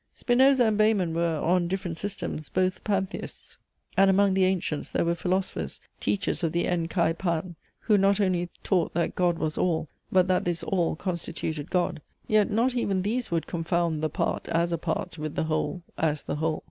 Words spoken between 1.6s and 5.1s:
different systems, both Pantheists; and among the ancients there